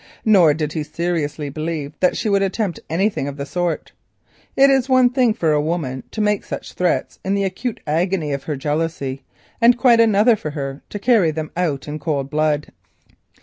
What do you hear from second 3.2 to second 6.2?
of the sort. It is one thing for a woman